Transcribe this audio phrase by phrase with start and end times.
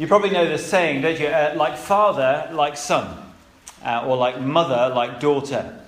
[0.00, 1.26] You probably know the saying, don't you?
[1.26, 3.18] Uh, like father, like son,
[3.84, 5.78] uh, or like mother, like daughter.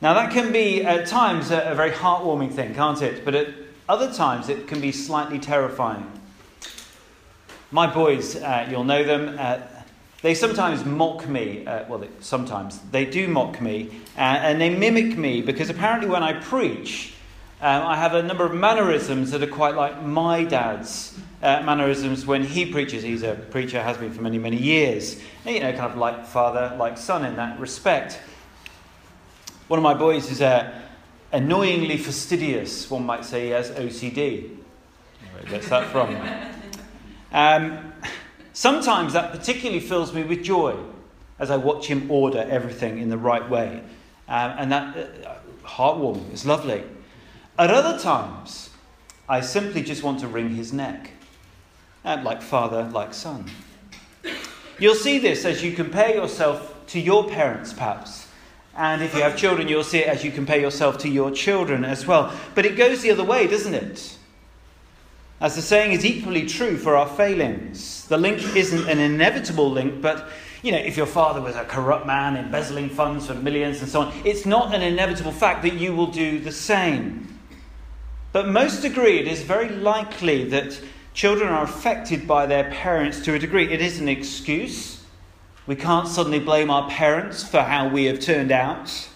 [0.00, 3.24] Now, that can be at times a, a very heartwarming thing, can't it?
[3.24, 3.48] But at
[3.88, 6.08] other times it can be slightly terrifying.
[7.72, 9.62] My boys, uh, you'll know them, uh,
[10.22, 11.66] they sometimes mock me.
[11.66, 16.08] Uh, well, they, sometimes they do mock me, uh, and they mimic me because apparently
[16.08, 17.14] when I preach,
[17.60, 22.26] um, I have a number of mannerisms that are quite like my dad's uh, mannerisms
[22.26, 23.02] when he preaches.
[23.02, 25.20] He's a preacher, has been for many, many years.
[25.44, 28.20] And, you know, kind of like father, like son in that respect.
[29.68, 30.80] One of my boys is uh,
[31.32, 34.56] annoyingly fastidious, one might say he has OCD.
[35.32, 36.16] Where gets that from?
[37.30, 37.92] Um,
[38.54, 40.74] sometimes that particularly fills me with joy
[41.38, 43.82] as I watch him order everything in the right way.
[44.28, 46.84] Um, and that, uh, heartwarming, it's lovely.
[47.58, 48.70] At other times,
[49.28, 51.10] I simply just want to wring his neck,
[52.08, 53.44] and like father, like son.
[54.78, 58.26] You'll see this as you compare yourself to your parents, perhaps.
[58.74, 61.84] And if you have children, you'll see it as you compare yourself to your children
[61.84, 62.32] as well.
[62.54, 64.16] But it goes the other way, doesn't it?
[65.40, 68.06] As the saying is equally true for our failings.
[68.06, 70.30] The link isn't an inevitable link, but
[70.62, 74.02] you know, if your father was a corrupt man embezzling funds for millions and so
[74.02, 77.38] on, it's not an inevitable fact that you will do the same.
[78.32, 80.80] But most agree it is very likely that
[81.18, 83.72] children are affected by their parents to a degree.
[83.72, 85.02] It is an excuse.
[85.66, 89.08] We can't suddenly blame our parents for how we have turned out.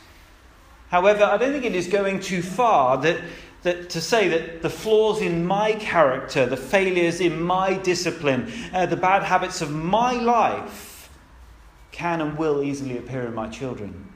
[0.88, 3.20] However, I don't think it is going too far that,
[3.62, 8.86] that to say that the flaws in my character, the failures in my discipline, uh,
[8.86, 11.08] the bad habits of my life
[11.92, 14.12] can and will easily appear in my children.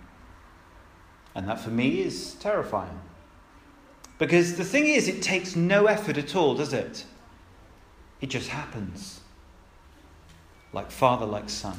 [1.36, 2.98] And that for me is terrifying.
[4.18, 7.04] Because the thing is, it takes no effort at all, does it?
[8.20, 9.20] It just happens.
[10.72, 11.78] Like father, like son.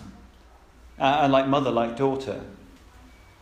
[1.00, 2.42] Uh, and like mother, like daughter.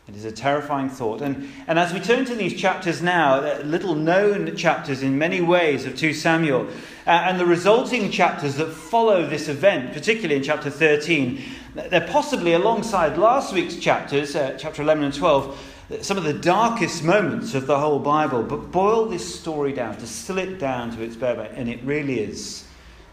[0.08, 1.22] It is a terrifying thought.
[1.22, 5.42] And, and as we turn to these chapters now, uh, little known chapters in many
[5.42, 6.68] ways of 2 Samuel,
[7.08, 11.42] uh, and the resulting chapters that follow this event, particularly in chapter 13,
[11.74, 15.58] they're possibly alongside last week's chapters, uh, chapter 11 and 12,
[16.02, 20.38] some of the darkest moments of the whole Bible, but boil this story down, distill
[20.38, 22.65] it down to its bare bone, and it really is,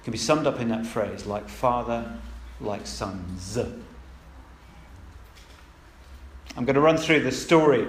[0.04, 2.18] can be summed up in that phrase like father,
[2.60, 3.58] like sons.
[6.56, 7.86] I'm going to run through the story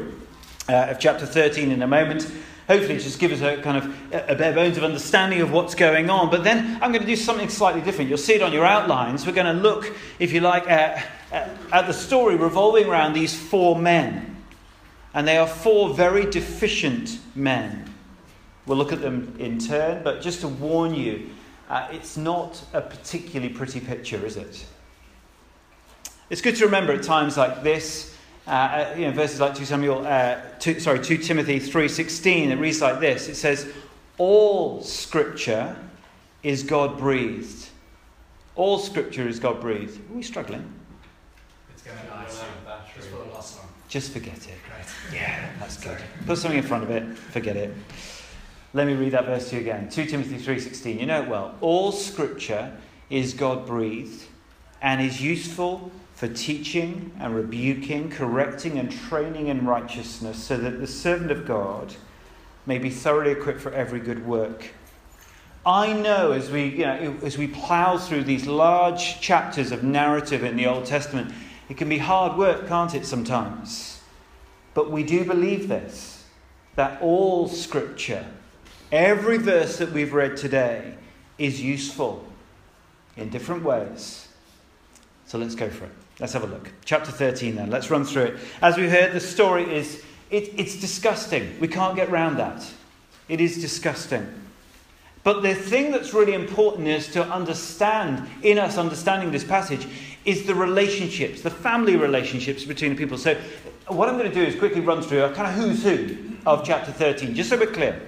[0.69, 2.29] uh, of chapter 13 in a moment.
[2.67, 5.75] Hopefully, it just give us a kind of a bare bones of understanding of what's
[5.75, 6.29] going on.
[6.29, 8.09] But then I'm going to do something slightly different.
[8.09, 9.25] You'll see it on your outlines.
[9.25, 13.75] We're going to look, if you like, at, at the story revolving around these four
[13.75, 14.37] men.
[15.13, 17.93] And they are four very deficient men.
[18.65, 21.29] We'll look at them in turn, but just to warn you,
[21.73, 24.63] uh, it's not a particularly pretty picture, is it?
[26.29, 29.65] It's good to remember at times like this, uh, uh you know, verses like 2
[29.65, 33.27] Samuel, uh, 2, sorry, 2 Timothy 3.16, it reads like this.
[33.27, 33.73] It says,
[34.19, 35.75] all scripture
[36.43, 37.69] is God breathed.
[38.55, 39.99] All scripture is God breathed.
[40.11, 40.71] Are we struggling?
[41.73, 42.43] It's going to be nice.
[43.89, 44.57] Just forget it.
[44.69, 44.85] Right.
[45.11, 45.97] Yeah, that's good.
[46.27, 47.73] Put something in front of it, forget it.
[48.75, 49.89] Let me read that verse to you again.
[49.89, 50.99] 2 Timothy 3:16.
[50.99, 51.55] You know it well.
[51.61, 52.75] All scripture
[53.09, 54.23] is God-breathed
[54.81, 60.87] and is useful for teaching and rebuking, correcting and training in righteousness, so that the
[60.87, 61.95] servant of God
[62.65, 64.69] may be thoroughly equipped for every good work.
[65.65, 70.43] I know as we, you know, as we plow through these large chapters of narrative
[70.43, 71.31] in the Old Testament,
[71.69, 74.01] it can be hard work, can't it, sometimes?
[74.73, 76.25] But we do believe this
[76.75, 78.25] that all Scripture,
[78.93, 80.93] every verse that we've read today,
[81.39, 82.23] is useful
[83.17, 84.27] in different ways.
[85.25, 85.91] So let's go for it.
[86.19, 86.71] Let's have a look.
[86.85, 87.71] Chapter 13, then.
[87.71, 88.37] Let's run through it.
[88.61, 91.59] As we heard, the story is it, it's disgusting.
[91.59, 92.63] We can't get round that.
[93.29, 94.31] It is disgusting.
[95.23, 99.87] But the thing that's really important is to understand, in us understanding this passage,
[100.25, 103.17] is the relationships, the family relationships between the people.
[103.17, 103.35] So
[103.87, 106.63] what I'm going to do is quickly run through a kind of who's who of
[106.63, 107.99] chapter 13, just so we're clear.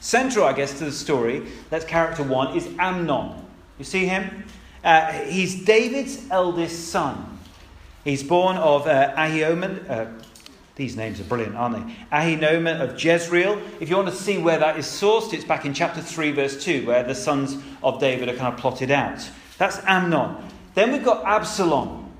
[0.00, 3.44] Central, I guess, to the story, that's character one, is Amnon.
[3.78, 4.44] You see him?
[4.84, 7.38] Uh, he's David's eldest son.
[8.04, 9.88] He's born of uh, Ahinoam.
[9.88, 10.06] Uh,
[10.76, 11.94] these names are brilliant, aren't they?
[12.12, 13.60] Ahinoam of Jezreel.
[13.80, 16.62] If you want to see where that is sourced, it's back in chapter 3, verse
[16.62, 19.28] 2, where the sons of David are kind of plotted out.
[19.58, 20.36] That's Amnon.
[20.74, 22.12] Then we've got Absalom.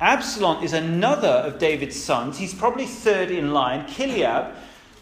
[0.00, 2.36] Absalom is another of David's sons.
[2.36, 3.86] He's probably third in line.
[3.86, 4.54] Chileab,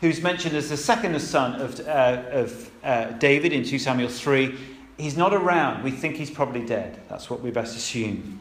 [0.05, 4.55] who's mentioned as the second son of, uh, of uh, David in 2 Samuel 3,
[4.99, 5.83] he's not around.
[5.83, 7.01] We think he's probably dead.
[7.09, 8.39] That's what we best assume.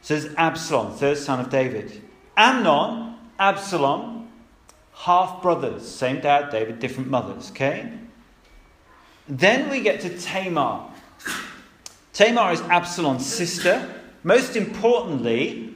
[0.00, 2.02] So there's Absalom, third son of David.
[2.34, 4.30] Amnon, Absalom,
[4.94, 7.92] half brothers, same dad, David, different mothers, okay?
[9.28, 10.90] Then we get to Tamar.
[12.14, 13.86] Tamar is Absalom's sister.
[14.22, 15.74] Most importantly,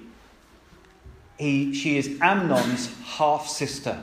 [1.39, 4.03] he, she is Amnon's half sister.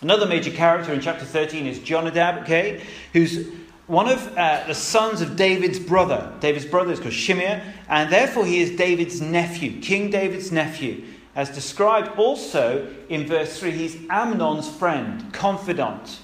[0.00, 2.82] Another major character in chapter 13 is Jonadab, okay,
[3.12, 3.48] who's
[3.86, 6.32] one of uh, the sons of David's brother.
[6.40, 11.04] David's brother is called Shimea, and therefore he is David's nephew, King David's nephew.
[11.34, 16.18] As described also in verse 3, he's Amnon's friend, confidant.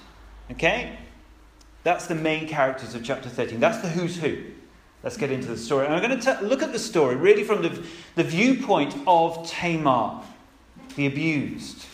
[0.50, 0.98] Okay?
[1.84, 3.60] That's the main characters of chapter 13.
[3.60, 4.42] That's the who's who.
[5.02, 5.86] Let's get into the story.
[5.86, 7.84] And I'm going to t- look at the story really from the,
[8.14, 10.22] the viewpoint of Tamar,
[10.96, 11.86] the abused.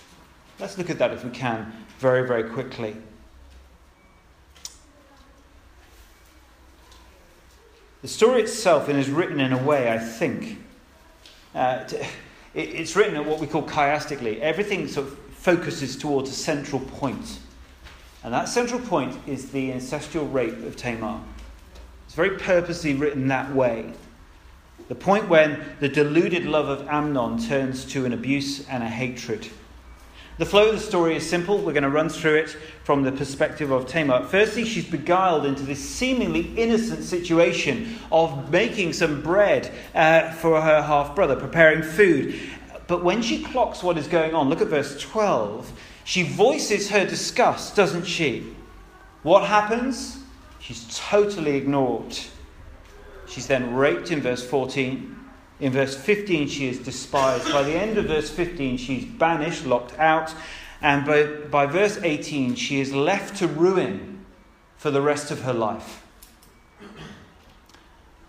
[0.59, 2.97] Let's look at that if we can very, very quickly.
[8.03, 10.59] The story itself is written in a way, I think,
[11.55, 11.85] uh,
[12.55, 14.41] it's written at what we call chiastically.
[14.41, 17.39] Everything sort of focuses towards a central point.
[18.25, 21.21] And that central point is the incestual rape of Tamar.
[22.07, 23.93] It's very purposely written that way.
[24.89, 29.49] The point when the deluded love of Amnon turns to an abuse and a hatred.
[30.39, 31.59] The flow of the story is simple.
[31.59, 34.23] We're going to run through it from the perspective of Tamar.
[34.23, 40.81] Firstly, she's beguiled into this seemingly innocent situation of making some bread uh, for her
[40.81, 42.39] half brother, preparing food.
[42.87, 45.73] But when she clocks what is going on, look at verse 12,
[46.05, 48.55] she voices her disgust, doesn't she?
[49.25, 50.21] What happens?
[50.61, 52.17] She's totally ignored.
[53.27, 55.18] She's then raped in verse 14.
[55.61, 57.51] In verse 15, she is despised.
[57.53, 60.33] By the end of verse 15, she's banished, locked out.
[60.81, 64.25] And by, by verse 18, she is left to ruin
[64.77, 66.05] for the rest of her life.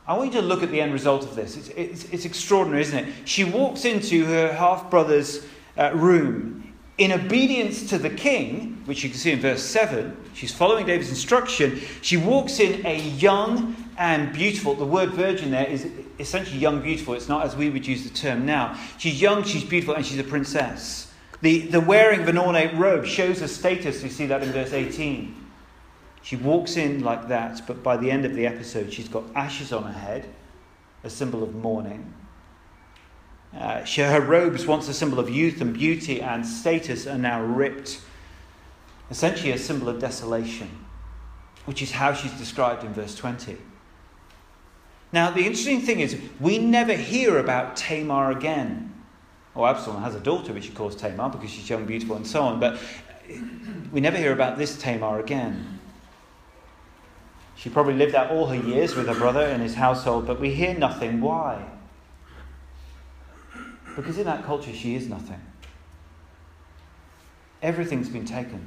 [0.08, 1.56] I want you to look at the end result of this.
[1.56, 3.14] It's, it's, it's extraordinary, isn't it?
[3.26, 5.46] She walks into her half brother's
[5.78, 6.69] uh, room
[7.00, 10.16] in obedience to the king, which you can see in verse 7.
[10.34, 11.82] She's following David's instruction.
[12.02, 14.76] She walks in a young and beautiful.
[14.76, 17.14] The word virgin there is essentially young, beautiful.
[17.14, 18.78] It's not as we would use the term now.
[18.98, 21.12] She's young, she's beautiful, and she's a princess.
[21.42, 24.04] The, the wearing of an ornate robe shows her status.
[24.04, 25.36] You see that in verse 18.
[26.22, 29.72] She walks in like that, but by the end of the episode, she's got ashes
[29.72, 30.28] on her head,
[31.06, 32.14] a symbol of mourning.
[33.58, 37.44] Uh, she, her robes, once a symbol of youth and beauty and status, are now
[37.44, 38.02] ripped,
[39.10, 40.70] essentially a symbol of desolation,
[41.66, 43.58] which is how she's described in verse 20.
[45.12, 48.94] Now, the interesting thing is, we never hear about Tamar again.
[49.56, 52.44] Oh, Absalom has a daughter which he calls Tamar because she's young, beautiful, and so
[52.44, 52.80] on, but
[53.92, 55.80] we never hear about this Tamar again.
[57.56, 60.54] She probably lived out all her years with her brother in his household, but we
[60.54, 61.20] hear nothing.
[61.20, 61.66] Why?
[64.02, 65.42] Because in that culture, she is nothing.
[67.62, 68.66] Everything's been taken.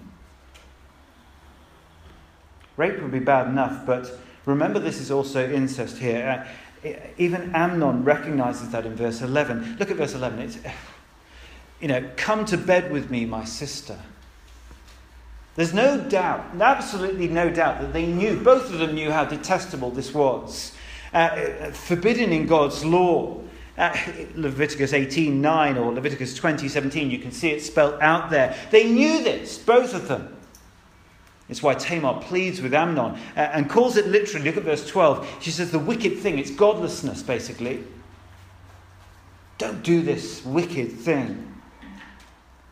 [2.76, 4.10] Rape would be bad enough, but
[4.44, 6.46] Remember, this is also incest here.
[6.84, 9.76] Uh, even Amnon recognizes that in verse 11.
[9.78, 10.38] Look at verse 11.
[10.40, 10.58] It's,
[11.80, 13.98] you know, come to bed with me, my sister.
[15.54, 19.90] There's no doubt, absolutely no doubt, that they knew, both of them knew how detestable
[19.90, 20.72] this was.
[21.12, 23.38] Uh, uh forbidden in God's law.
[23.76, 28.56] Leviticus 18 9 or Leviticus 20 17, you can see it spelled out there.
[28.70, 30.36] They knew this, both of them.
[31.48, 34.46] It's why Tamar pleads with Amnon uh, and calls it literally.
[34.46, 35.38] Look at verse 12.
[35.40, 37.84] She says, The wicked thing, it's godlessness, basically.
[39.58, 41.48] Don't do this wicked thing.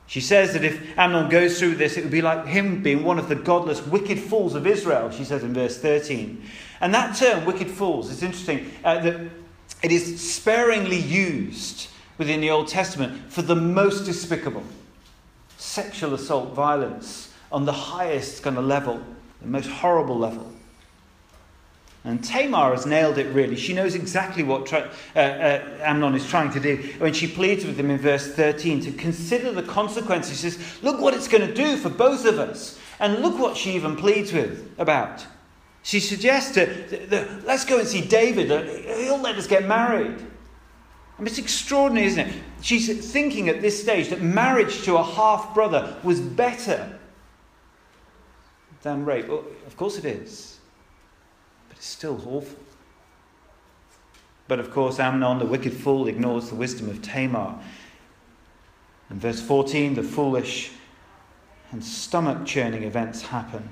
[0.07, 3.19] She says that if Amnon goes through this, it would be like him being one
[3.19, 6.43] of the godless, wicked fools of Israel, she says in verse 13.
[6.81, 9.31] And that term, wicked fools, is interesting uh, that
[9.83, 14.65] it is sparingly used within the Old Testament for the most despicable
[15.57, 19.03] sexual assault, violence on the highest kind of level,
[19.43, 20.51] the most horrible level.
[22.03, 23.57] And Tamar has nailed it really.
[23.57, 27.79] She knows exactly what uh, uh, Amnon is trying to do when she pleads with
[27.79, 30.41] him in verse 13 to consider the consequences.
[30.41, 32.79] She says, Look what it's going to do for both of us.
[33.01, 35.27] And look what she even pleads with about.
[35.83, 38.49] She suggests that, let's go and see David.
[38.99, 40.17] He'll let us get married.
[40.17, 42.35] I mean, it's extraordinary, isn't it?
[42.63, 46.99] She's thinking at this stage that marriage to a half brother was better
[48.83, 49.29] than rape?
[49.29, 50.59] Well, of course it is.
[51.69, 52.59] But it's still awful.
[54.49, 57.59] But of course, Amnon, the wicked fool, ignores the wisdom of Tamar.
[59.11, 60.73] In verse 14, the foolish
[61.71, 63.69] and stomach churning events happen.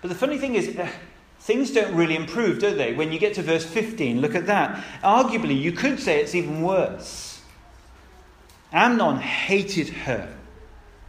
[0.00, 0.88] But the funny thing is, uh,
[1.40, 2.94] things don't really improve, do they?
[2.94, 4.84] When you get to verse 15, look at that.
[5.02, 7.40] Arguably, you could say it's even worse.
[8.72, 10.34] Amnon hated her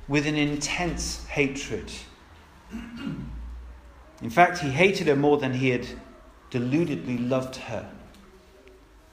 [0.08, 1.92] with an intense hatred.
[4.22, 5.88] In fact, he hated her more than he had
[6.52, 7.90] deludedly loved her.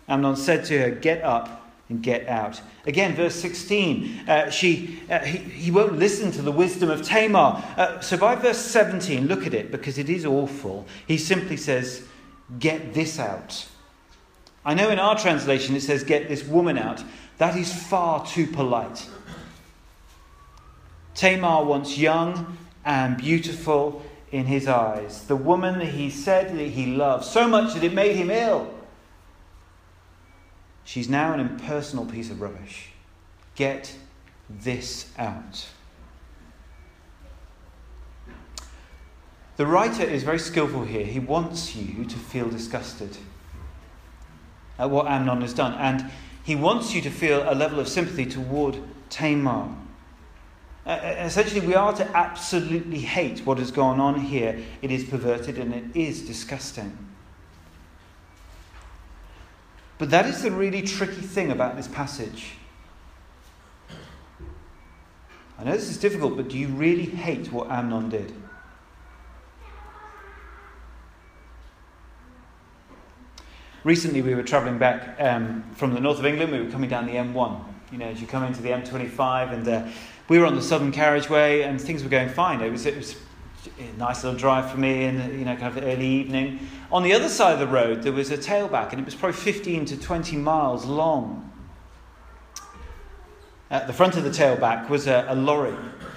[0.08, 1.61] Amnon said to her, Get up
[1.92, 2.60] and get out.
[2.86, 7.62] Again, verse 16, uh, she, uh, he, he won't listen to the wisdom of Tamar.
[7.76, 10.86] Uh, so by verse 17, look at it because it is awful.
[11.06, 12.04] He simply says,
[12.58, 13.68] Get this out.
[14.64, 17.04] I know in our translation it says, Get this woman out.
[17.36, 19.08] That is far too polite.
[21.14, 22.56] Tamar wants young
[22.86, 25.26] and beautiful in his eyes.
[25.26, 28.71] The woman he said that he loved so much that it made him ill.
[30.84, 32.90] She's now an impersonal piece of rubbish.
[33.54, 33.94] Get
[34.50, 35.66] this out.
[39.56, 41.04] The writer is very skillful here.
[41.04, 43.16] He wants you to feel disgusted
[44.78, 46.10] at what Amnon has done, and
[46.42, 48.78] he wants you to feel a level of sympathy toward
[49.10, 49.68] Tamar.
[50.84, 54.60] Uh, essentially, we are to absolutely hate what has gone on here.
[54.80, 57.11] It is perverted and it is disgusting.
[60.02, 62.54] But that is the really tricky thing about this passage.
[65.56, 68.34] I know this is difficult, but do you really hate what Amnon did?
[73.84, 76.50] Recently, we were travelling back um, from the north of England.
[76.50, 77.64] We were coming down the M1.
[77.92, 79.86] You know, as you come into the M25, and uh,
[80.28, 82.60] we were on the southern carriageway, and things were going fine.
[82.60, 83.14] It was, it was
[83.96, 86.68] nice little drive for me in you know kind of early evening.
[86.90, 89.36] On the other side of the road, there was a tailback, and it was probably
[89.36, 91.48] 15 to 20 miles long.
[93.70, 95.74] At the front of the tailback was a, a lorry,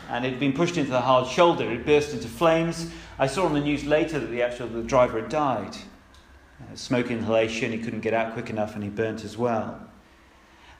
[0.10, 1.72] and it had been pushed into the hard shoulder.
[1.72, 2.92] It burst into flames.
[3.18, 5.76] I saw on the news later that the actual the driver had died.
[6.60, 9.88] Uh, smoke inhalation, he couldn't get out quick enough, and he burnt as well.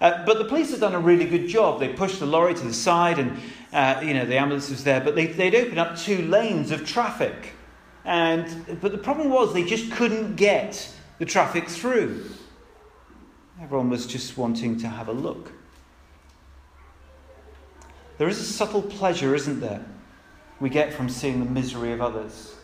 [0.02, 1.80] Uh, but the police had done a really good job.
[1.80, 3.40] They pushed the lorry to the side, and
[3.72, 5.00] uh, you know the ambulance was there.
[5.00, 7.54] But they, they'd opened up two lanes of traffic,
[8.04, 12.30] and but the problem was they just couldn't get the traffic through.
[13.62, 15.54] Everyone was just wanting to have a look.
[18.18, 19.84] There is a subtle pleasure, isn't there,
[20.60, 22.56] we get from seeing the misery of others.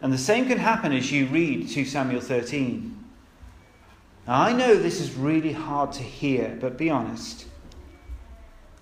[0.00, 3.07] And the same can happen as you read 2 Samuel 13.
[4.28, 7.46] Now, I know this is really hard to hear, but be honest.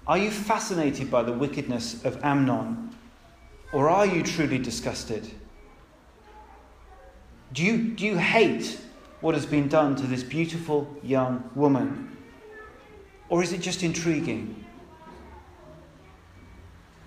[0.04, 2.90] Are you fascinated by the wickedness of Amnon,
[3.72, 5.30] or are you truly disgusted?
[7.52, 8.80] Do you, do you hate
[9.20, 12.16] what has been done to this beautiful young woman?
[13.28, 14.64] Or is it just intriguing?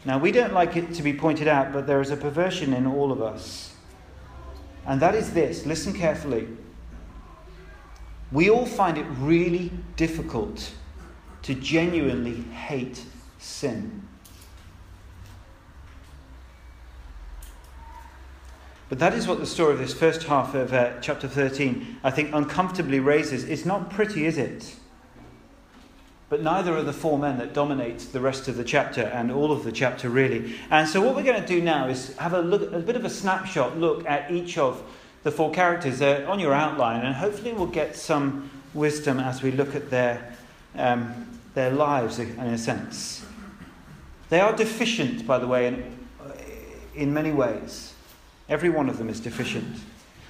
[0.06, 2.88] Now, we don't like it to be pointed out, but there is a perversion in
[2.88, 3.74] all of us.
[4.86, 6.48] And that is this listen carefully
[8.32, 10.74] we all find it really difficult
[11.42, 13.04] to genuinely hate
[13.38, 14.08] sin.
[18.90, 22.10] But that is what the story of this first half of uh, chapter 13, I
[22.10, 23.44] think, uncomfortably raises.
[23.44, 24.76] It's not pretty, is it?
[26.28, 29.52] But neither are the four men that dominate the rest of the chapter and all
[29.52, 30.56] of the chapter, really.
[30.72, 33.06] And so, what we're going to do now is have a, look, a bit of
[33.06, 34.84] a snapshot look at each of
[35.24, 36.00] the four characters.
[36.00, 40.36] They're on your outline, and hopefully we'll get some wisdom as we look at their,
[40.76, 43.26] um, their lives in a sense.
[44.30, 46.00] They are deficient, by the way, in,
[46.96, 47.94] in many ways.
[48.48, 49.78] Every one of them is deficient.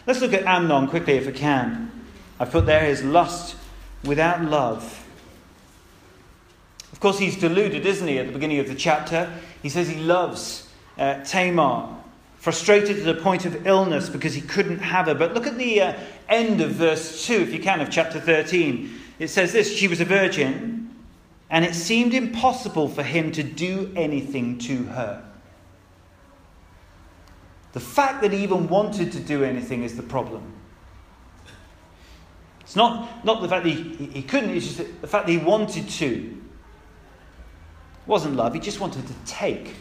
[0.08, 1.92] Let's look at Amnon quickly, if I can.
[2.40, 3.56] I've put there his lust
[4.04, 5.06] without love.
[6.92, 9.32] Of course, he's deluded, isn't he, at the beginning of the chapter?
[9.62, 11.99] He says he loves uh, Tamar
[12.40, 15.14] frustrated to the point of illness because he couldn't have her.
[15.14, 15.94] But look at the uh,
[16.30, 18.98] end of verse 2, if you can, of chapter 13.
[19.20, 20.96] It says this She was a virgin,
[21.50, 25.26] and it seemed impossible for him to do anything to her.
[27.74, 30.54] The fact that he even wanted to do anything is the problem.
[32.62, 35.38] It's not, not the fact that he, he couldn't, it's just the fact that he
[35.38, 36.06] wanted to.
[36.06, 36.36] It
[38.08, 39.76] wasn't love, he just wanted to take.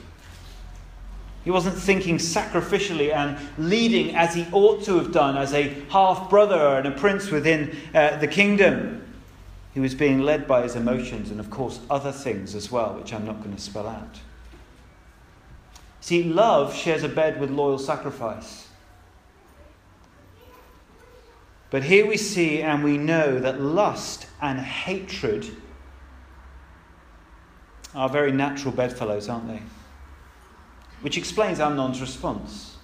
[1.49, 6.29] He wasn't thinking sacrificially and leading as he ought to have done as a half
[6.29, 9.03] brother and a prince within uh, the kingdom.
[9.73, 13.15] He was being led by his emotions and, of course, other things as well, which
[13.15, 14.21] I'm not going to spell out.
[16.03, 18.69] See, love shares a bed with loyal sacrifice.
[21.71, 25.49] But here we see and we know that lust and hatred
[27.95, 29.63] are very natural bedfellows, aren't they?
[31.01, 32.77] Which explains Amnon's response.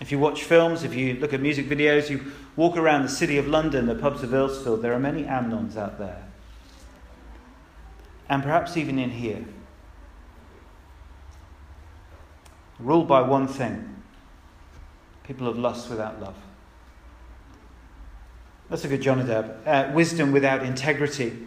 [0.00, 3.36] If you watch films, if you look at music videos, you walk around the city
[3.36, 6.26] of London, the pubs of Earlsfield, there are many Amnons out there.
[8.28, 9.44] And perhaps even in here.
[12.78, 13.96] Ruled by one thing
[15.24, 16.34] people of lust without love.
[18.68, 19.66] That's a good Jonadab.
[19.66, 21.46] Uh, wisdom without integrity.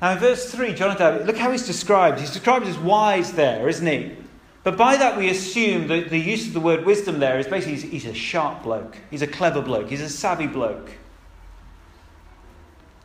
[0.00, 2.20] Now, in verse 3, Jonadab, look how he's described.
[2.20, 4.16] He's described as wise there, isn't he?
[4.62, 7.74] But by that, we assume that the use of the word wisdom there is basically
[7.74, 10.90] he's, he's a sharp bloke, he's a clever bloke, he's a savvy bloke.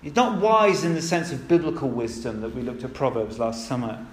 [0.01, 3.67] He's not wise in the sense of biblical wisdom that we looked at Proverbs last
[3.67, 4.05] summer.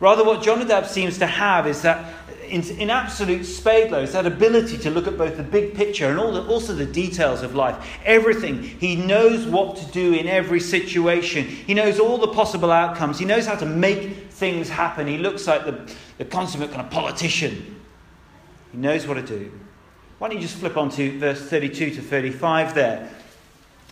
[0.00, 2.14] Rather, what Jonadab seems to have is that,
[2.48, 6.18] in, in absolute spade loads, that ability to look at both the big picture and
[6.18, 7.76] the, also the details of life.
[8.06, 8.62] Everything.
[8.62, 11.44] He knows what to do in every situation.
[11.44, 13.18] He knows all the possible outcomes.
[13.18, 15.06] He knows how to make things happen.
[15.06, 17.78] He looks like the, the consummate kind of politician.
[18.72, 19.52] He knows what to do.
[20.18, 23.10] Why don't you just flip on to verse 32 to 35 there?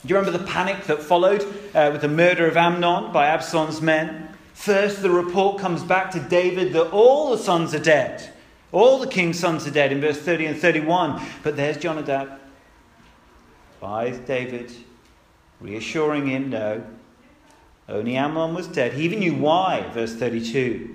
[0.02, 1.42] Do you remember the panic that followed
[1.74, 4.27] uh, with the murder of Amnon by Absalom's men?
[4.58, 8.28] First, the report comes back to David that all the sons are dead.
[8.72, 11.22] All the king's sons are dead in verse 30 and 31.
[11.44, 12.40] But there's Jonadab
[13.78, 14.72] by David,
[15.60, 16.84] reassuring him no,
[17.88, 18.94] only Amnon was dead.
[18.94, 20.92] He even knew why, verse 32.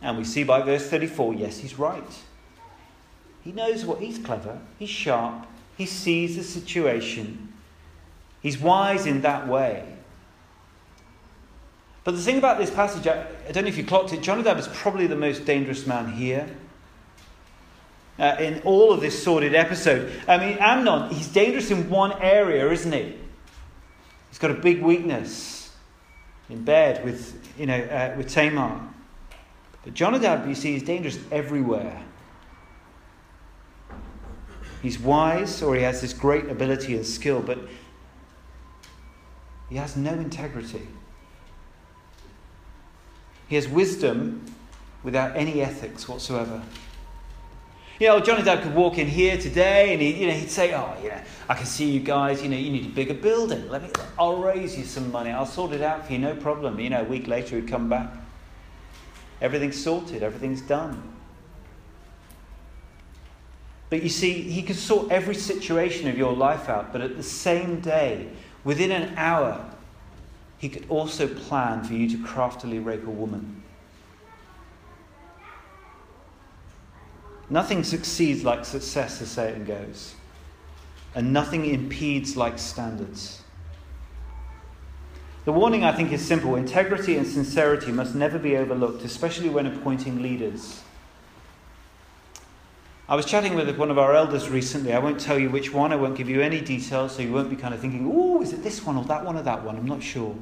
[0.00, 2.22] And we see by verse 34 yes, he's right.
[3.42, 5.44] He knows what he's clever, he's sharp,
[5.76, 7.52] he sees the situation,
[8.40, 9.95] he's wise in that way.
[12.06, 14.58] But the thing about this passage, I, I don't know if you clocked it, Jonadab
[14.58, 16.48] is probably the most dangerous man here.
[18.16, 20.12] Uh, in all of this sordid episode.
[20.28, 23.18] I mean, Amnon, he's dangerous in one area, isn't he?
[24.30, 25.74] He's got a big weakness
[26.48, 28.88] in bed with, you know, uh, with Tamar.
[29.82, 32.00] But Jonadab, you see, is dangerous everywhere.
[34.80, 37.58] He's wise, or he has this great ability and skill, but
[39.68, 40.86] he has no integrity.
[43.48, 44.44] He has wisdom
[45.02, 46.62] without any ethics whatsoever.
[47.98, 50.94] You know, Jonadab could walk in here today and he, you know, he'd say, Oh,
[51.02, 53.68] yeah, I can see you guys, you know, you need a bigger building.
[53.70, 55.30] Let me, I'll raise you some money.
[55.30, 56.78] I'll sort it out for you, no problem.
[56.78, 58.10] You know, a week later he'd come back.
[59.40, 61.14] Everything's sorted, everything's done.
[63.88, 67.22] But you see, he could sort every situation of your life out, but at the
[67.22, 68.28] same day,
[68.64, 69.64] within an hour,
[70.58, 73.62] he could also plan for you to craftily rape a woman.
[77.48, 80.14] Nothing succeeds like success, the saying goes,
[81.14, 83.42] and nothing impedes like standards.
[85.44, 89.66] The warning, I think, is simple integrity and sincerity must never be overlooked, especially when
[89.66, 90.82] appointing leaders.
[93.08, 94.92] I was chatting with one of our elders recently.
[94.92, 97.48] I won't tell you which one, I won't give you any details, so you won't
[97.48, 99.76] be kind of thinking, oh, is it this one or that one or that one?
[99.76, 100.34] I'm not sure.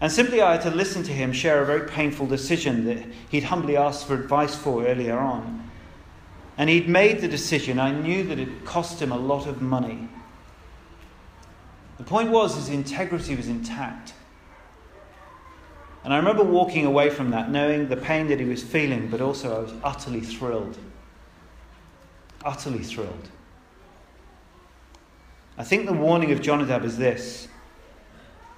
[0.00, 3.44] And simply I had to listen to him share a very painful decision that he'd
[3.44, 5.70] humbly asked for advice for earlier on.
[6.56, 7.78] And he'd made the decision.
[7.78, 10.08] I knew that it cost him a lot of money.
[11.98, 14.14] The point was his integrity was intact.
[16.04, 19.20] And I remember walking away from that knowing the pain that he was feeling, but
[19.20, 20.76] also I was utterly thrilled.
[22.44, 23.28] Utterly thrilled.
[25.56, 27.48] I think the warning of Jonadab is this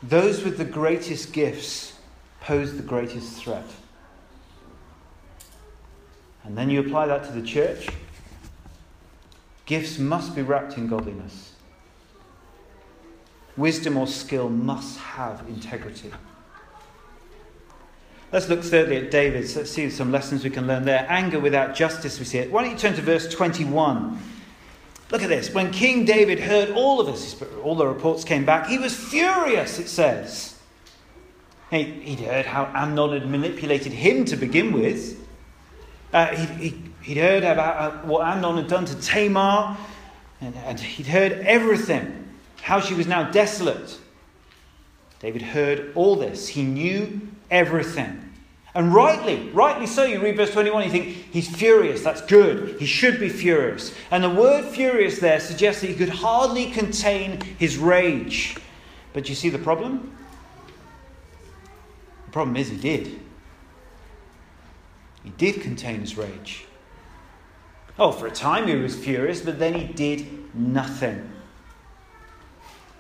[0.03, 1.95] those with the greatest gifts
[2.41, 3.67] pose the greatest threat.
[6.45, 7.89] And then you apply that to the church.
[9.65, 11.53] Gifts must be wrapped in godliness.
[13.57, 16.11] Wisdom or skill must have integrity.
[18.35, 19.55] Let's look thirdly at David's.
[19.55, 21.07] Let's see some lessons we can learn there.
[21.09, 22.51] Anger without justice, we see it.
[22.51, 24.19] Why don't you turn to verse 21?
[25.13, 25.55] Look at this.
[25.55, 29.79] When King David heard all of this, all the reports came back, he was furious,
[29.79, 30.59] it says.
[31.71, 35.25] He, he'd heard how Amnon had manipulated him to begin with.
[36.13, 39.77] Uh, he, would heard about uh, what Amnon had done to Tamar,
[40.41, 42.31] and, and he'd heard everything,
[42.63, 43.97] how she was now desolate.
[45.21, 46.49] David heard all this.
[46.49, 48.23] He knew everything.
[48.75, 52.87] And rightly, rightly so, you read verse 21, you think, he's furious, that's good, he
[52.87, 53.95] should be furious.
[54.11, 58.57] And the word furious there suggests that he could hardly contain his rage.
[59.13, 60.17] But you see the problem?
[62.27, 63.21] The problem is he did.
[65.23, 66.67] He did contain his rage.
[67.97, 71.31] Oh, for a time he was furious, but then he did nothing.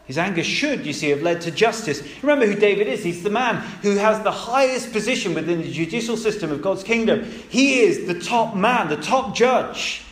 [0.07, 2.03] His anger should, you see, have led to justice.
[2.23, 3.03] Remember who David is.
[3.03, 7.25] He's the man who has the highest position within the judicial system of God's kingdom.
[7.49, 10.03] He is the top man, the top judge.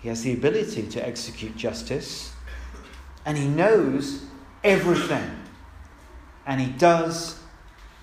[0.00, 2.32] He has the ability to execute justice,
[3.24, 4.24] and he knows
[4.64, 5.30] everything,
[6.46, 7.38] and he does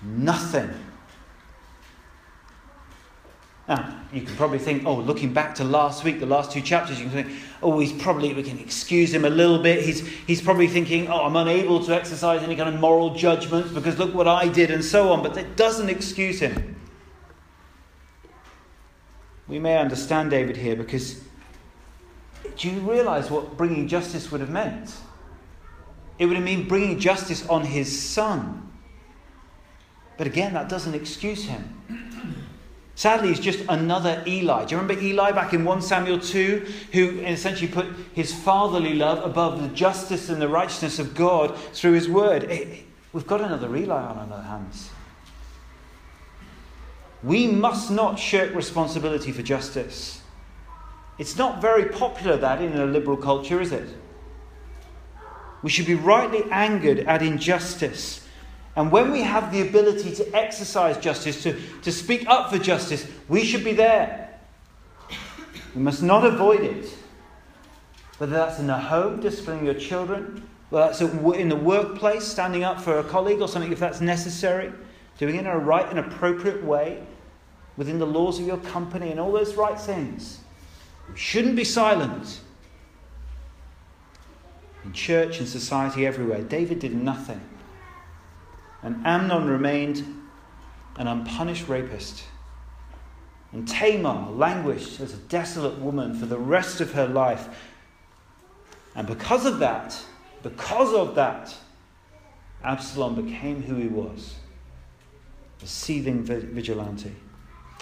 [0.02, 0.70] nothing.
[3.68, 7.00] Now, you can probably think, oh, looking back to last week, the last two chapters,
[7.00, 9.84] you can think, oh, he's probably, we can excuse him a little bit.
[9.84, 13.98] He's, he's probably thinking, oh, I'm unable to exercise any kind of moral judgment because
[13.98, 15.22] look what I did and so on.
[15.22, 16.76] But that doesn't excuse him.
[19.48, 21.20] We may understand David here because
[22.56, 24.94] do you realize what bringing justice would have meant?
[26.18, 28.70] It would have meant bringing justice on his son.
[30.16, 32.43] But again, that doesn't excuse him.
[32.96, 34.64] Sadly, he's just another Eli.
[34.64, 39.24] Do you remember Eli back in 1 Samuel 2, who essentially put his fatherly love
[39.24, 42.48] above the justice and the righteousness of God through his word?
[43.12, 44.90] We've got another Eli on our hands.
[47.24, 50.20] We must not shirk responsibility for justice.
[51.18, 53.88] It's not very popular, that, in a liberal culture, is it?
[55.62, 58.23] We should be rightly angered at injustice
[58.76, 63.06] and when we have the ability to exercise justice, to, to speak up for justice,
[63.28, 64.36] we should be there.
[65.74, 66.92] We must not avoid it.
[68.18, 72.80] Whether that's in the home, disciplining your children, whether that's in the workplace, standing up
[72.80, 74.72] for a colleague or something if that's necessary,
[75.18, 77.04] doing it in a right and appropriate way,
[77.76, 80.40] within the laws of your company, and all those right things.
[81.10, 82.40] We shouldn't be silent.
[84.84, 87.40] In church and society everywhere, David did nothing
[88.84, 90.04] and Amnon remained
[90.96, 92.22] an unpunished rapist.
[93.52, 97.48] And Tamar languished as a desolate woman for the rest of her life.
[98.94, 99.98] And because of that,
[100.42, 101.54] because of that,
[102.62, 104.34] Absalom became who he was
[105.62, 107.12] a seething vigilante.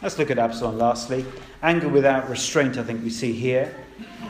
[0.02, 1.24] Let's look at Absalom lastly.
[1.62, 3.74] Anger without restraint, I think we see here.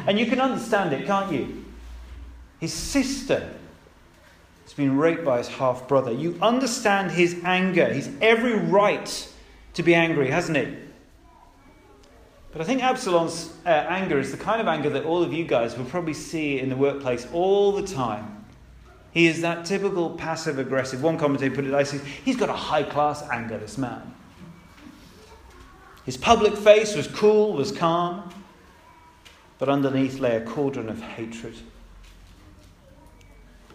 [0.06, 1.64] And you can understand it, can't you?
[2.61, 3.52] His sister
[4.72, 6.11] has been raped by his half brother.
[6.11, 7.92] You understand his anger.
[7.92, 9.28] He's every right
[9.74, 10.74] to be angry, hasn't he?
[12.52, 15.44] But I think Absalom's uh, anger is the kind of anger that all of you
[15.44, 18.46] guys will probably see in the workplace all the time.
[19.11, 21.02] He is that typical passive aggressive.
[21.02, 24.14] One commentator put it nicely he's got a high class anger, this man.
[26.06, 28.32] His public face was cool, was calm,
[29.58, 31.56] but underneath lay a cauldron of hatred.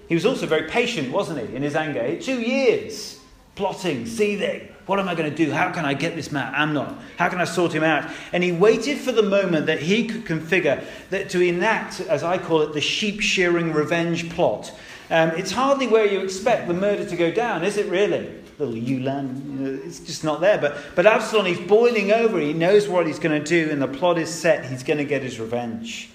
[0.07, 2.19] He was also very patient, wasn't he, in his anger?
[2.19, 3.19] Two years
[3.57, 4.69] plotting, seething.
[4.85, 5.51] What am I going to do?
[5.51, 6.97] How can I get this man, Amnon?
[7.17, 8.09] How can I sort him out?
[8.31, 12.37] And he waited for the moment that he could configure that to enact, as I
[12.37, 14.71] call it, the sheep shearing revenge plot.
[15.09, 18.29] Um, it's hardly where you expect the murder to go down, is it really?
[18.59, 20.57] Little Ulan, you know, it's just not there.
[20.57, 22.39] But, but Absalom, he's boiling over.
[22.39, 24.65] He knows what he's going to do, and the plot is set.
[24.65, 26.09] He's going to get his revenge.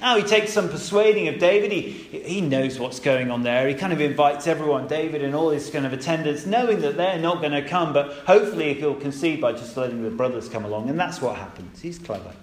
[0.00, 1.72] Now he takes some persuading of David.
[1.72, 1.90] He,
[2.22, 3.68] he knows what's going on there.
[3.68, 7.18] He kind of invites everyone, David and all his kind of attendants, knowing that they're
[7.18, 10.88] not going to come, but hopefully he'll concede by just letting the brothers come along.
[10.88, 11.80] And that's what happens.
[11.80, 12.34] He's clever.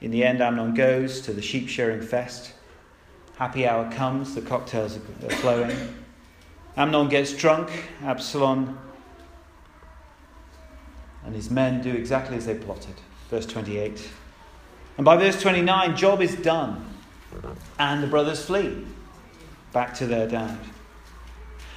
[0.00, 2.52] In the end, Amnon goes to the sheep shearing fest.
[3.36, 5.76] Happy hour comes, the cocktails are flowing.
[6.76, 7.70] Amnon gets drunk,
[8.02, 8.78] Absalom
[11.28, 12.94] and his men do exactly as they plotted.
[13.28, 14.08] Verse 28.
[14.98, 16.84] And by verse 29, job is done.
[17.78, 18.84] And the brothers flee
[19.72, 20.58] back to their dad.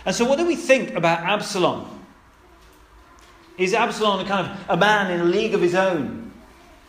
[0.05, 1.87] And so, what do we think about Absalom?
[3.59, 6.31] Is Absalom a kind of a man in a league of his own?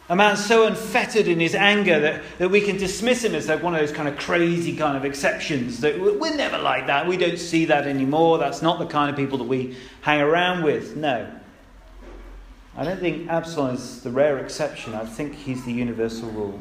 [0.09, 3.63] A man so unfettered in his anger that, that we can dismiss him as like
[3.63, 5.81] one of those kind of crazy kind of exceptions.
[5.81, 7.07] That we're never like that.
[7.07, 8.39] We don't see that anymore.
[8.39, 10.97] That's not the kind of people that we hang around with.
[10.97, 11.31] No.
[12.77, 14.95] I don't think Absalom is the rare exception.
[14.95, 16.59] I think he's the universal rule.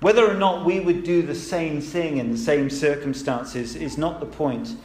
[0.00, 4.20] Whether or not we would do the same thing in the same circumstances is not
[4.20, 4.76] the point.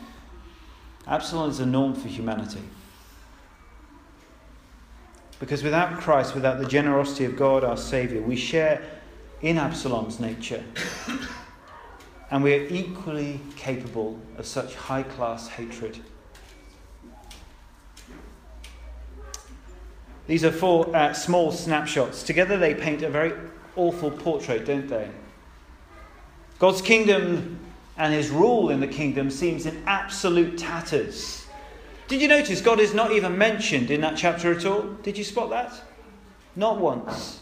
[1.07, 2.61] Absalom is a norm for humanity.
[5.39, 8.81] Because without Christ, without the generosity of God, our Saviour, we share
[9.41, 10.63] in Absalom's nature.
[12.31, 15.99] And we are equally capable of such high class hatred.
[20.27, 22.23] These are four uh, small snapshots.
[22.23, 23.33] Together they paint a very
[23.75, 25.09] awful portrait, don't they?
[26.57, 27.59] God's kingdom
[27.97, 31.45] and his rule in the kingdom seems in absolute tatters.
[32.07, 34.83] Did you notice God is not even mentioned in that chapter at all?
[35.03, 35.73] Did you spot that?
[36.55, 37.41] Not once.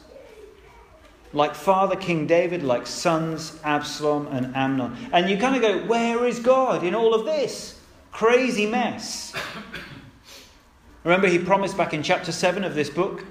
[1.34, 4.96] like father King David, like sons Absalom and Amnon.
[5.12, 7.80] And you kind of go, where is God in all of this?
[8.12, 9.34] Crazy mess.
[11.04, 13.24] Remember, he promised back in chapter 7 of this book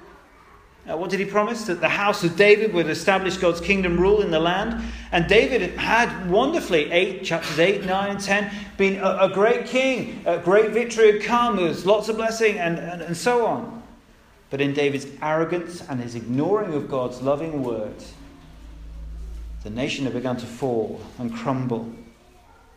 [0.91, 1.65] uh, what did he promise?
[1.67, 4.83] That the house of David would establish God's kingdom rule in the land.
[5.13, 10.23] And David had wonderfully, eight, chapters 8, 9, and 10, been a, a great king.
[10.27, 11.57] A great victory had come.
[11.57, 13.83] There was lots of blessing and, and, and so on.
[14.51, 17.95] But in David's arrogance and his ignoring of God's loving word,
[19.63, 21.93] the nation had begun to fall and crumble.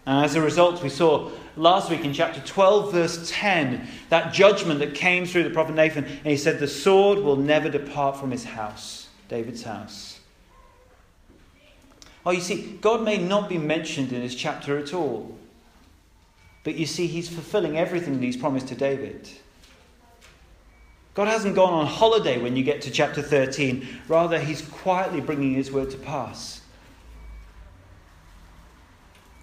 [0.05, 4.79] And as a result, we saw last week in chapter 12, verse 10, that judgment
[4.79, 6.05] that came through the prophet Nathan.
[6.05, 10.19] And he said, The sword will never depart from his house, David's house.
[12.25, 15.37] Oh, you see, God may not be mentioned in this chapter at all.
[16.63, 19.29] But you see, he's fulfilling everything that he's promised to David.
[21.13, 23.87] God hasn't gone on holiday when you get to chapter 13.
[24.07, 26.61] Rather, he's quietly bringing his word to pass.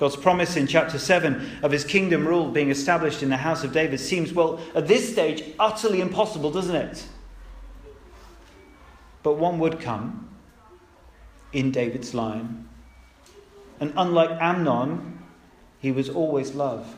[0.03, 3.73] God's promise in chapter 7 of his kingdom rule being established in the house of
[3.73, 7.07] David seems, well, at this stage, utterly impossible, doesn't it?
[9.23, 10.29] But one would come
[11.53, 12.69] in David's line.
[13.79, 15.21] And unlike Amnon,
[15.79, 16.97] he was always love.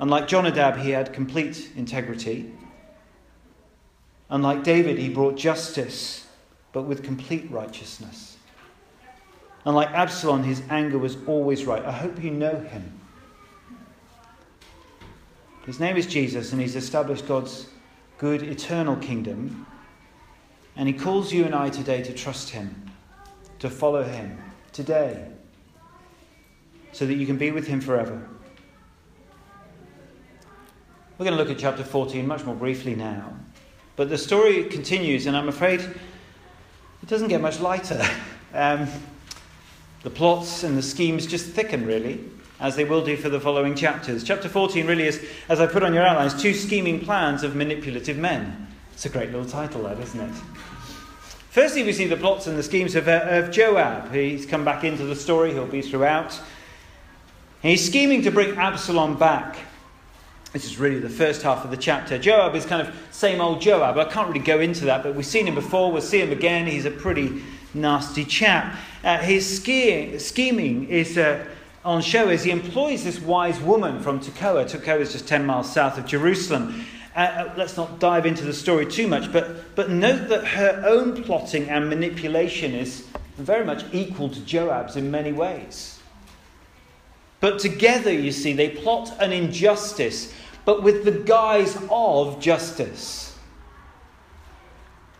[0.00, 2.54] Unlike Jonadab, he had complete integrity.
[4.30, 6.26] Unlike David, he brought justice,
[6.72, 8.38] but with complete righteousness.
[9.64, 11.84] And like Absalom, his anger was always right.
[11.84, 13.00] I hope you know him.
[15.66, 17.68] His name is Jesus, and he's established God's
[18.18, 19.66] good eternal kingdom.
[20.74, 22.90] And he calls you and I today to trust him,
[23.60, 24.36] to follow him
[24.72, 25.28] today,
[26.90, 28.28] so that you can be with him forever.
[31.18, 33.32] We're going to look at chapter 14 much more briefly now.
[33.94, 38.02] But the story continues, and I'm afraid it doesn't get much lighter.
[38.54, 38.86] Um,
[40.02, 42.20] the plots and the schemes just thicken, really,
[42.60, 44.24] as they will do for the following chapters.
[44.24, 48.16] Chapter 14 really is, as I put on your outlines, two scheming plans of manipulative
[48.16, 48.66] men.
[48.92, 50.34] It's a great little title, that, isn't it?
[51.50, 54.12] Firstly, we see the plots and the schemes of, uh, of Joab.
[54.12, 56.40] He's come back into the story, he'll be throughout.
[57.60, 59.58] He's scheming to bring Absalom back.
[60.52, 62.18] This is really the first half of the chapter.
[62.18, 63.96] Joab is kind of same old Joab.
[63.98, 65.92] I can't really go into that, but we've seen him before.
[65.92, 66.66] We'll see him again.
[66.66, 67.42] He's a pretty
[67.74, 68.76] nasty chap.
[69.04, 71.44] Uh, his skiing, scheming is uh,
[71.84, 74.64] on show as he employs this wise woman from Tekoa.
[74.70, 76.84] Tekoa is just 10 miles south of Jerusalem.
[77.14, 80.82] Uh, uh, let's not dive into the story too much, but, but note that her
[80.86, 83.06] own plotting and manipulation is
[83.36, 85.98] very much equal to Joab's in many ways.
[87.40, 90.32] But together, you see, they plot an injustice,
[90.64, 93.36] but with the guise of justice,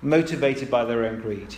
[0.01, 1.57] motivated by their own greed.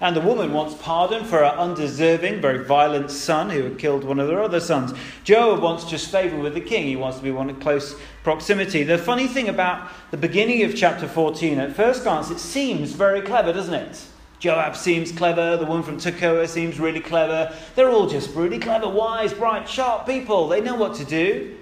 [0.00, 4.18] And the woman wants pardon for her undeserving, very violent son who had killed one
[4.18, 4.92] of their other sons.
[5.24, 6.86] Joab wants just favor with the king.
[6.86, 8.82] He wants to be one in close proximity.
[8.82, 13.22] The funny thing about the beginning of chapter 14, at first glance, it seems very
[13.22, 14.04] clever, doesn't it?
[14.38, 15.56] Joab seems clever.
[15.56, 17.56] The woman from Tekoa seems really clever.
[17.74, 20.46] They're all just really clever, wise, bright, sharp people.
[20.48, 21.56] They know what to do.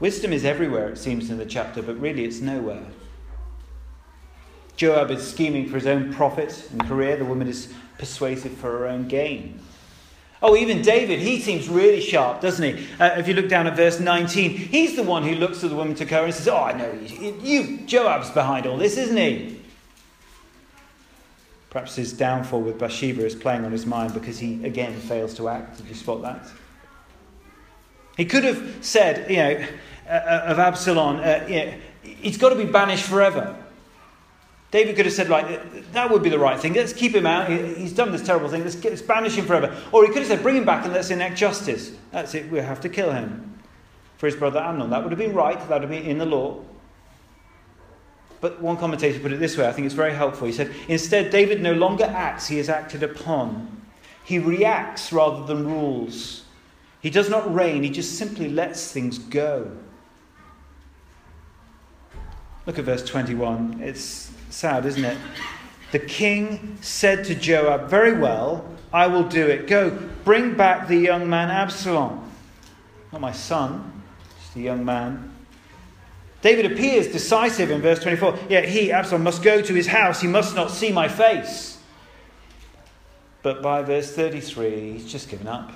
[0.00, 2.84] Wisdom is everywhere, it seems, in the chapter, but really it's nowhere.
[4.80, 7.14] Joab is scheming for his own profit and career.
[7.18, 9.60] The woman is persuasive for her own gain.
[10.42, 12.86] Oh, even David, he seems really sharp, doesn't he?
[12.98, 15.76] Uh, if you look down at verse 19, he's the one who looks at the
[15.76, 19.60] woman Tekoa and says, Oh, I know, you, you, Joab's behind all this, isn't he?
[21.68, 25.50] Perhaps his downfall with Bathsheba is playing on his mind because he again fails to
[25.50, 25.76] act.
[25.76, 26.48] Did you spot that?
[28.16, 29.66] He could have said, you know,
[30.08, 33.58] uh, uh of Absalom, uh, you know, he's got to be banished forever.
[34.70, 36.74] David could have said, like, that would be the right thing.
[36.74, 37.48] Let's keep him out.
[37.48, 38.62] He's done this terrible thing.
[38.62, 39.76] Let's, banish him forever.
[39.90, 41.92] Or he could have said, bring him back and let's enact justice.
[42.12, 42.50] That's it.
[42.50, 43.58] We have to kill him
[44.16, 44.90] for his brother Amnon.
[44.90, 45.58] That would have been right.
[45.58, 46.62] That would have been in the law.
[48.40, 49.66] But one commentator put it this way.
[49.66, 50.46] I think it's very helpful.
[50.46, 53.82] He said, instead, David no longer acts, he is acted upon.
[54.24, 56.44] He reacts rather than rules.
[57.02, 59.70] He does not reign, he just simply lets things go.
[62.66, 63.80] Look at verse 21.
[63.82, 65.18] It's sad, isn't it?
[65.92, 69.66] The king said to Joab, Very well, I will do it.
[69.66, 69.90] Go,
[70.24, 72.30] bring back the young man Absalom.
[73.12, 74.02] Not my son,
[74.40, 75.34] just a young man.
[76.42, 78.38] David appears decisive in verse 24.
[78.48, 80.20] Yet he, Absalom, must go to his house.
[80.20, 81.78] He must not see my face.
[83.42, 85.72] But by verse 33, he's just given up.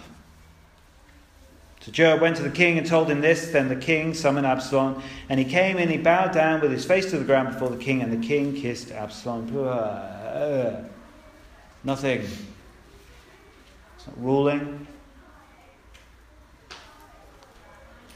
[1.85, 3.51] So Joab went to the king and told him this.
[3.51, 7.11] Then the king summoned Absalom, and he came in, he bowed down with his face
[7.11, 9.49] to the ground before the king, and the king kissed Absalom.
[11.85, 12.23] Nothing.
[12.23, 14.87] It's not ruling.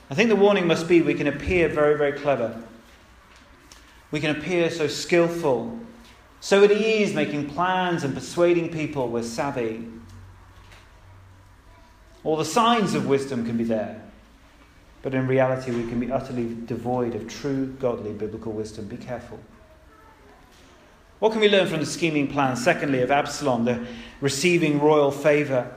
[0.08, 2.62] I think the warning must be we can appear very, very clever.
[4.10, 5.78] We can appear so skillful,
[6.40, 9.84] so at ease, making plans and persuading people we're savvy.
[12.28, 14.02] All the signs of wisdom can be there.
[15.00, 18.84] But in reality, we can be utterly devoid of true, godly, biblical wisdom.
[18.84, 19.40] Be careful.
[21.20, 23.86] What can we learn from the scheming plan, secondly, of Absalom, the
[24.20, 25.74] receiving royal favour?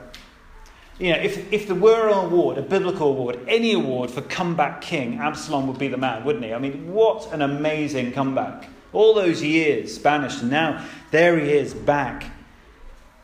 [0.98, 4.82] You know, if, if there were an award, a biblical award, any award for comeback
[4.82, 6.52] king, Absalom would be the man, wouldn't he?
[6.52, 8.68] I mean, what an amazing comeback.
[8.92, 12.26] All those years banished, and now there he is back.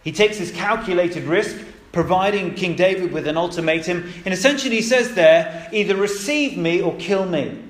[0.02, 1.58] He takes his calculated risk,
[1.92, 4.12] providing King David with an ultimatum.
[4.24, 7.62] And essentially, he says there either receive me or kill me.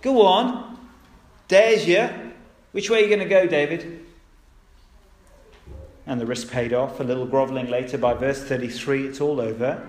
[0.00, 0.78] Go on.
[1.48, 2.08] There's you.
[2.72, 4.04] Which way are you going to go, David?
[6.06, 6.98] And the risk paid off.
[7.00, 9.88] A little grovelling later, by verse 33, it's all over.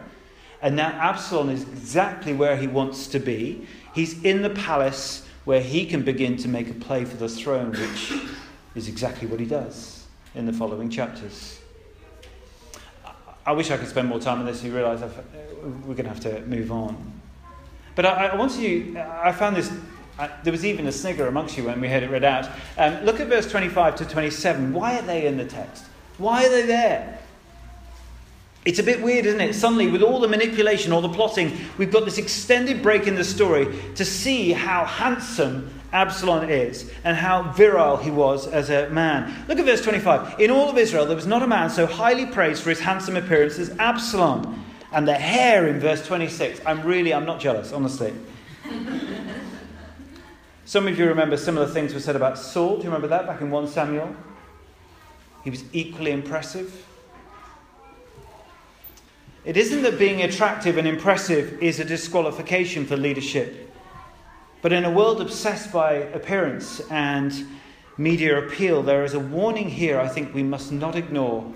[0.62, 3.68] And now Absalom is exactly where he wants to be.
[3.94, 7.72] He's in the palace where he can begin to make a play for the throne,
[7.72, 8.14] which
[8.76, 11.60] is exactly what he does in the following chapters.
[13.46, 14.64] I wish I could spend more time on this.
[14.64, 17.22] You realise we're going to have to move on.
[17.96, 19.72] But I, I want you, I found this
[20.20, 22.48] uh, there was even a snigger amongst you when we heard it read out.
[22.78, 24.72] Um, look at verse 25 to 27.
[24.72, 25.86] Why are they in the text?
[26.18, 27.20] Why are they there?
[28.64, 29.56] It's a bit weird, isn't it?
[29.56, 33.24] Suddenly, with all the manipulation, all the plotting, we've got this extended break in the
[33.24, 39.46] story to see how handsome Absalom is and how virile he was as a man.
[39.48, 40.40] Look at verse 25.
[40.40, 43.16] In all of Israel, there was not a man so highly praised for his handsome
[43.16, 44.66] appearance as Absalom.
[44.92, 46.62] And the hair in verse 26.
[46.66, 48.14] I'm really, I'm not jealous, honestly.
[50.66, 52.78] Some of you remember similar things were said about Saul.
[52.78, 54.16] Do you remember that back in 1 Samuel?
[55.44, 56.86] He was equally impressive.
[59.46, 63.63] It isn't that being attractive and impressive is a disqualification for leadership.
[64.64, 67.34] But in a world obsessed by appearance and
[67.98, 71.54] media appeal, there is a warning here I think we must not ignore.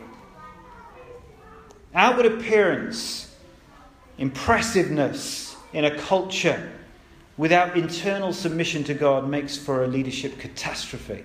[1.96, 3.34] Outward appearance,
[4.18, 6.70] impressiveness in a culture
[7.38, 11.24] without internal submission to God makes for a leadership catastrophe.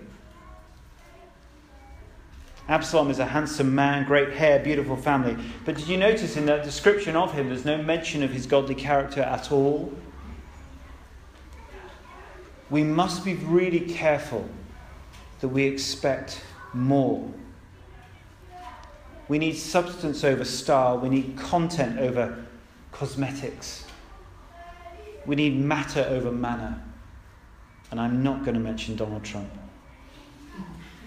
[2.69, 5.37] Absalom is a handsome man, great hair, beautiful family.
[5.65, 8.77] But did you notice in that description of him, there's no mention of his godly
[8.77, 9.93] character at all?
[12.73, 14.49] We must be really careful
[15.41, 16.41] that we expect
[16.73, 17.31] more.
[19.29, 22.47] We need substance over style, we need content over
[22.91, 23.85] cosmetics.
[25.27, 26.83] We need matter over manner.
[27.91, 29.53] And I'm not going to mention Donald Trump.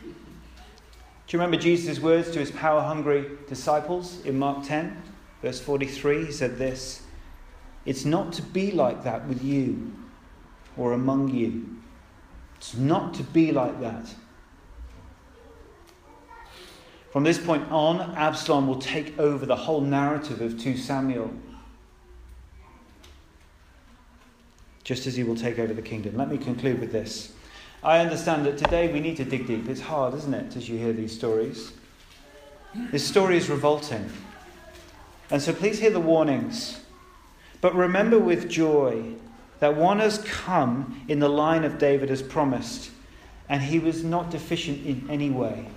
[0.03, 0.11] Do
[1.29, 5.01] you remember Jesus' words to his power hungry disciples in Mark 10,
[5.41, 6.27] verse 43?
[6.27, 7.01] He said this
[7.87, 9.93] It's not to be like that with you
[10.77, 11.77] or among you.
[12.57, 14.13] It's not to be like that.
[17.11, 21.31] From this point on, Absalom will take over the whole narrative of 2 Samuel.
[24.85, 26.15] just as he will take over the kingdom.
[26.15, 27.33] Let me conclude with this.
[27.83, 29.67] I understand that today we need to dig deep.
[29.67, 31.73] It's hard, isn't it, as you hear these stories?
[32.91, 34.09] This story is revolting.
[35.31, 36.79] And so please hear the warnings.
[37.61, 39.15] But remember with joy
[39.59, 42.91] that one has come in the line of David as promised,
[43.47, 45.67] and he was not deficient in any way.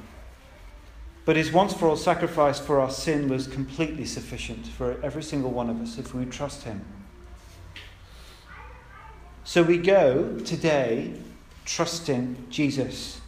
[1.24, 5.50] But his once for all sacrifice for our sin was completely sufficient for every single
[5.50, 6.82] one of us if we trust him.
[9.44, 11.14] So we go today
[11.64, 13.20] trusting Jesus.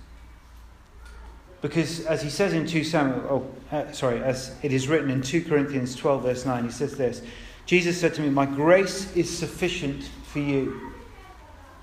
[1.60, 3.26] Because as he says in 2 Samuel,
[3.70, 6.96] oh, uh, sorry, as it is written in 2 Corinthians 12, verse 9, he says
[6.96, 7.22] this
[7.66, 10.92] Jesus said to me, My grace is sufficient for you.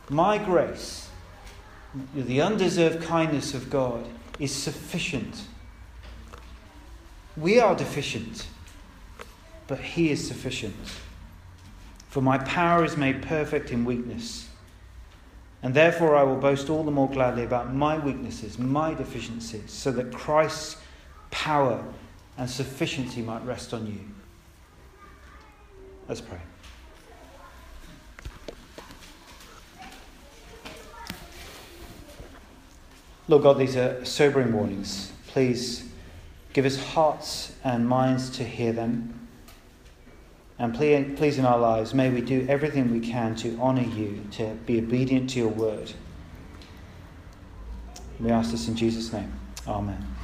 [0.10, 1.10] My grace,
[2.16, 4.08] the undeserved kindness of God,
[4.40, 5.44] is sufficient.
[7.36, 8.48] We are deficient,
[9.68, 10.76] but he is sufficient.
[12.10, 14.48] For my power is made perfect in weakness.
[15.62, 19.92] And therefore I will boast all the more gladly about my weaknesses, my deficiencies, so
[19.92, 20.78] that Christ's
[21.32, 21.84] power
[22.38, 24.00] and sufficiency might rest on you.
[26.08, 26.40] Let's pray.
[33.28, 35.12] Lord God, these are sobering warnings.
[35.28, 35.84] Please
[36.54, 39.28] give us hearts and minds to hear them.
[40.60, 44.56] And please, in our lives, may we do everything we can to honour you, to
[44.66, 45.92] be obedient to your word.
[48.20, 49.32] We ask this in Jesus' name.
[49.68, 50.17] Amen.